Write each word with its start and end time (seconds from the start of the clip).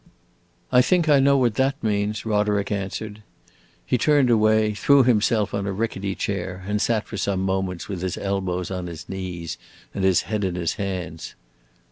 "I 0.71 0.81
think 0.81 1.07
I 1.07 1.19
know 1.19 1.37
what 1.37 1.53
that 1.61 1.75
means," 1.83 2.25
Roderick 2.25 2.71
answered. 2.71 3.21
He 3.85 3.99
turned 3.99 4.31
away, 4.31 4.73
threw 4.73 5.03
himself 5.03 5.53
on 5.53 5.67
a 5.67 5.71
rickety 5.71 6.15
chair, 6.15 6.63
and 6.67 6.81
sat 6.81 7.05
for 7.05 7.17
some 7.17 7.41
moments 7.41 7.87
with 7.87 8.01
his 8.01 8.17
elbows 8.17 8.71
on 8.71 8.87
his 8.87 9.07
knees 9.07 9.59
and 9.93 10.03
his 10.03 10.23
head 10.23 10.43
in 10.43 10.55
his 10.55 10.73
hands. 10.81 11.35